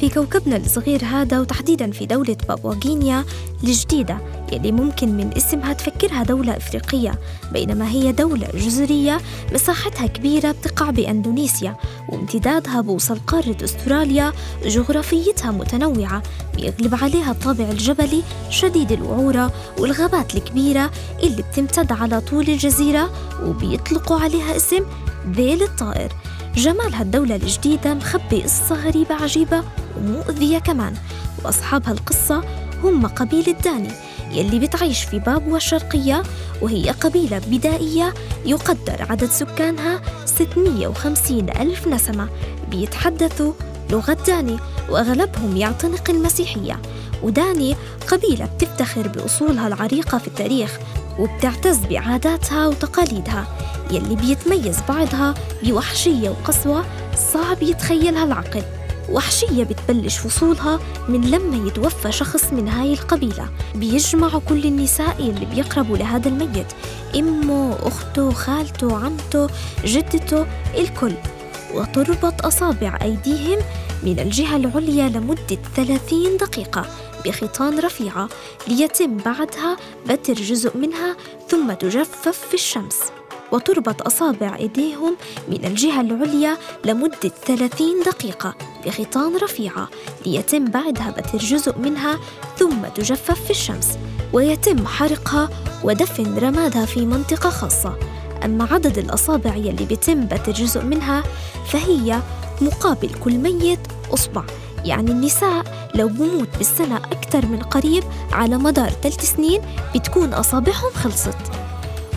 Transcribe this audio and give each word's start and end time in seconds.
في 0.00 0.08
كوكبنا 0.08 0.56
الصغير 0.56 1.04
هذا 1.04 1.40
وتحديدا 1.40 1.90
في 1.90 2.06
دولة 2.06 2.36
بابواغينيا 2.48 3.24
الجديدة 3.64 4.18
يلي 4.52 4.72
ممكن 4.72 5.16
من 5.16 5.30
اسمها 5.36 5.72
تفكرها 5.72 6.22
دولة 6.22 6.56
إفريقية 6.56 7.18
بينما 7.52 7.88
هي 7.88 8.12
دولة 8.12 8.48
جزرية 8.54 9.20
مساحتها 9.52 10.06
كبيرة 10.06 10.50
بتقع 10.52 10.90
بأندونيسيا 10.90 11.76
وامتدادها 12.08 12.80
بوصل 12.80 13.18
قارة 13.18 13.56
أستراليا 13.64 14.32
جغرافيتها 14.64 15.50
متنوعة 15.50 16.22
بيغلب 16.56 16.94
عليها 17.02 17.30
الطابع 17.32 17.64
الجبلي 17.64 18.22
شديد 18.50 18.92
الوعورة 18.92 19.52
والغابات 19.78 20.34
الكبيرة 20.34 20.90
اللي 21.22 21.42
بتمتد 21.42 21.92
على 21.92 22.20
طول 22.20 22.48
الجزيرة 22.48 23.10
وبيطلقوا 23.44 24.20
عليها 24.20 24.56
اسم 24.56 24.84
ذيل 25.32 25.62
الطائر. 25.62 26.12
جمال 26.56 26.94
هالدولة 26.94 27.36
الجديدة 27.36 27.94
مخبي 27.94 28.42
قصة 28.42 28.74
غريبة 28.74 29.14
عجيبة 29.14 29.62
ومؤذية 29.98 30.58
كمان. 30.58 30.94
وأصحاب 31.44 31.88
هالقصة 31.88 32.42
هم 32.84 33.06
قبيلة 33.06 33.52
داني 33.52 33.90
يلي 34.30 34.58
بتعيش 34.58 35.04
في 35.04 35.18
بابوا 35.18 35.56
الشرقية 35.56 36.22
وهي 36.62 36.90
قبيلة 36.90 37.38
بدائية 37.38 38.14
يقدر 38.46 39.06
عدد 39.10 39.30
سكانها 39.30 40.00
650 40.24 41.50
ألف 41.50 41.88
نسمة. 41.88 42.28
بيتحدثوا 42.70 43.52
لغة 43.90 44.18
داني 44.26 44.56
وأغلبهم 44.90 45.56
يعتنق 45.56 46.10
المسيحية. 46.10 46.82
وداني 47.22 47.76
قبيلة 48.08 48.44
بتفتخر 48.44 49.08
بأصولها 49.08 49.68
العريقة 49.68 50.18
في 50.18 50.28
التاريخ 50.28 50.78
وبتعتز 51.18 51.78
بعاداتها 51.78 52.66
وتقاليدها. 52.68 53.46
يلي 53.90 54.16
بيتميز 54.16 54.76
بعضها 54.88 55.34
بوحشية 55.62 56.30
وقسوة 56.30 56.84
صعب 57.32 57.62
يتخيلها 57.62 58.24
العقل. 58.24 58.62
وحشية 59.10 59.64
بتبلش 59.64 60.18
فصولها 60.18 60.80
من 61.08 61.30
لما 61.30 61.68
يتوفى 61.68 62.12
شخص 62.12 62.52
من 62.52 62.68
هاي 62.68 62.92
القبيلة. 62.92 63.48
بيجمعوا 63.74 64.40
كل 64.48 64.64
النساء 64.64 65.16
اللي 65.18 65.46
بيقربوا 65.46 65.96
لهذا 65.96 66.28
الميت. 66.28 66.66
أمه، 67.16 67.76
أخته، 67.82 68.30
خالته، 68.32 69.04
عمته، 69.04 69.48
جدته، 69.84 70.46
الكل. 70.78 71.12
وتربط 71.74 72.46
أصابع 72.46 72.98
أيديهم 73.02 73.58
من 74.02 74.18
الجهة 74.18 74.56
العليا 74.56 75.08
لمدة 75.08 75.58
30 75.76 76.36
دقيقة 76.36 76.86
بخيطان 77.24 77.78
رفيعة 77.78 78.28
ليتم 78.68 79.16
بعدها 79.16 79.76
بتر 80.06 80.34
جزء 80.34 80.76
منها 80.76 81.16
ثم 81.48 81.72
تجفف 81.72 82.38
في 82.48 82.54
الشمس. 82.54 82.96
وتربط 83.52 84.06
أصابع 84.06 84.56
إيديهم 84.56 85.16
من 85.48 85.64
الجهة 85.64 86.00
العليا 86.00 86.56
لمدة 86.84 87.28
30 87.46 88.02
دقيقة 88.06 88.54
بخيطان 88.86 89.36
رفيعة 89.36 89.88
ليتم 90.26 90.64
بعدها 90.64 91.10
بتر 91.10 91.38
جزء 91.38 91.78
منها 91.78 92.18
ثم 92.56 92.86
تجفف 92.94 93.44
في 93.44 93.50
الشمس 93.50 93.98
ويتم 94.32 94.86
حرقها 94.86 95.48
ودفن 95.84 96.38
رمادها 96.38 96.86
في 96.86 97.06
منطقة 97.06 97.50
خاصة. 97.50 97.98
أما 98.44 98.68
عدد 98.72 98.98
الأصابع 98.98 99.56
يلي 99.56 99.84
بيتم 99.84 100.26
بتر 100.26 100.52
جزء 100.52 100.82
منها 100.82 101.22
فهي 101.66 102.20
مقابل 102.60 103.10
كل 103.24 103.38
ميت 103.38 103.78
أصبع 104.14 104.44
يعني 104.84 105.10
النساء 105.10 105.64
لو 105.94 106.08
بموت 106.08 106.48
بالسنة 106.58 106.96
أكثر 106.96 107.46
من 107.46 107.62
قريب 107.62 108.04
على 108.32 108.56
مدار 108.56 108.90
ثلاث 108.90 109.36
سنين 109.36 109.62
بتكون 109.94 110.34
أصابعهم 110.34 110.90
خلصت. 110.94 111.65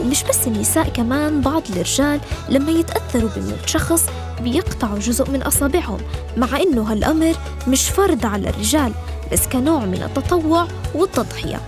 ومش 0.01 0.23
بس 0.23 0.47
النساء 0.47 0.89
كمان 0.89 1.41
بعض 1.41 1.61
الرجال 1.69 2.19
لما 2.49 2.71
يتأثروا 2.71 3.29
بموت 3.35 3.69
شخص 3.69 4.05
بيقطعوا 4.41 4.99
جزء 4.99 5.31
من 5.31 5.41
أصابعهم 5.43 5.97
مع 6.37 6.47
إنه 6.57 6.81
هالأمر 6.91 7.33
مش 7.67 7.89
فرض 7.89 8.25
على 8.25 8.49
الرجال 8.49 8.91
بس 9.31 9.47
كنوع 9.47 9.85
من 9.85 10.03
التطوع 10.03 10.67
والتضحية 10.95 11.59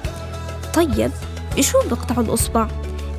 طيب 0.74 1.12
بشو 1.58 1.78
بقطعوا 1.90 2.24
الأصبع؟ 2.24 2.68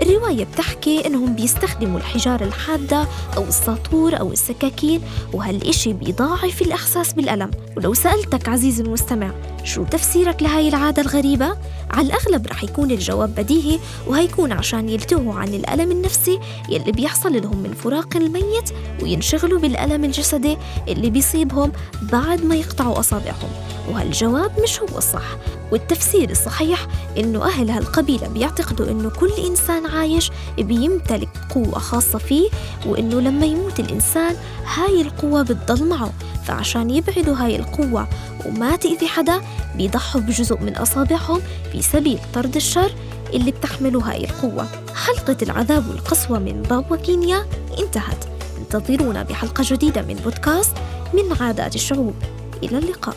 الرواية 0.02 0.44
بتحكي 0.44 1.06
إنهم 1.06 1.34
بيستخدموا 1.34 1.98
الحجارة 1.98 2.44
الحادة 2.44 3.06
أو 3.36 3.44
الساطور 3.44 4.20
أو 4.20 4.32
السكاكين 4.32 5.00
وهالإشي 5.32 5.92
بيضاعف 5.92 6.62
الإحساس 6.62 7.12
بالألم. 7.12 7.50
ولو 7.76 7.94
سألتك 7.94 8.48
عزيزي 8.48 8.82
المستمع 8.82 9.30
شو 9.64 9.84
تفسيرك 9.84 10.42
لهاي 10.42 10.68
العادة 10.68 11.02
الغريبة؟ 11.02 11.56
على 11.91 12.06
الأغلب 12.06 12.46
رح 12.46 12.64
يكون 12.64 12.91
الجواب 12.91 13.34
بديهي 13.34 13.78
وهيكون 14.06 14.52
عشان 14.52 14.88
يلتهوا 14.88 15.34
عن 15.34 15.48
الألم 15.48 15.91
النفسي 15.91 16.41
يلي 16.68 16.92
بيحصل 16.92 17.42
لهم 17.42 17.56
من 17.58 17.72
فراق 17.72 18.16
الميت 18.16 18.70
وينشغلوا 19.02 19.58
بالألم 19.58 20.04
الجسدي 20.04 20.56
اللي 20.88 21.10
بيصيبهم 21.10 21.72
بعد 22.02 22.44
ما 22.44 22.54
يقطعوا 22.54 22.98
أصابعهم. 23.00 23.50
وهالجواب 23.91 24.60
مش 24.62 24.80
هو 24.80 24.98
الصح. 24.98 25.36
والتفسير 25.72 26.31
الصحيح 26.31 26.87
إنه 27.19 27.44
أهل 27.47 27.71
هالقبيلة 27.71 28.28
بيعتقدوا 28.28 28.87
إنه 28.91 29.10
كل 29.10 29.31
إنسان 29.49 29.87
عايش 29.87 30.31
بيمتلك 30.59 31.28
قوة 31.55 31.78
خاصة 31.78 32.19
فيه 32.19 32.49
وإنه 32.87 33.21
لما 33.21 33.47
يموت 33.47 33.81
الإنسان 33.81 34.37
هاي 34.77 35.00
القوة 35.00 35.43
بتضل 35.43 35.88
معه. 35.88 36.12
فعشان 36.44 36.91
يبعدوا 36.91 37.37
هاي 37.37 37.56
القوة 37.56 38.09
وما 38.47 38.77
تأذي 38.77 39.06
حدا 39.09 39.43
بيضحوا 39.77 40.21
بجزء 40.21 40.60
من 40.60 40.77
أصابعهم 40.77 41.41
في 41.72 41.83
سبيل 41.83 42.19
طرد 42.34 42.56
الشر 42.56 42.93
اللي 43.34 43.50
بتحمله 43.50 44.00
هاي 44.10 44.25
القوة. 44.25 44.66
حلقة 44.94 45.37
العذاب 45.43 45.89
والقسوة 45.89 46.39
من 46.39 46.62
بابا 46.62 46.97
كينيا 46.97 47.47
انتهت. 47.78 48.25
انتظرونا 48.59 49.22
بحلقة 49.22 49.65
جديدة 49.66 50.03
من 50.03 50.15
بودكاست 50.15 50.77
من 51.15 51.37
عادات 51.41 51.75
الشعوب. 51.75 52.15
إلى 52.62 52.78
اللقاء. 52.78 53.16